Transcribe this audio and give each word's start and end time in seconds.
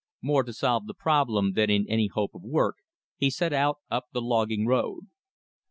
More 0.23 0.41
to 0.45 0.51
solve 0.51 0.87
the 0.87 0.95
problem 0.95 1.53
than 1.53 1.69
in 1.69 1.85
any 1.87 2.07
hope 2.07 2.33
of 2.33 2.41
work, 2.41 2.77
he 3.17 3.29
set 3.29 3.53
out 3.53 3.77
up 3.91 4.05
the 4.11 4.19
logging 4.23 4.65
road. 4.65 5.05